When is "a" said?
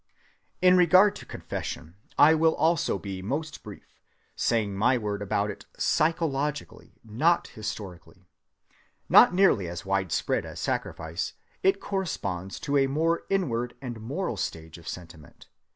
12.79-12.87